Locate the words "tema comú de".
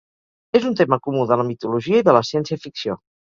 0.79-1.37